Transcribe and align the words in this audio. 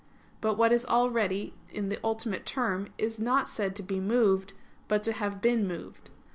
But 0.41 0.55
what 0.57 0.71
is 0.71 0.83
already 0.83 1.53
in 1.69 1.89
the 1.89 1.99
ultimate 2.03 2.43
term 2.43 2.87
is 2.97 3.19
not 3.19 3.47
said 3.47 3.75
to 3.75 3.83
be 3.83 3.99
moved, 3.99 4.53
but 4.87 5.03
to 5.03 5.13
have 5.13 5.41
been 5.43 5.67
moved. 5.67 6.09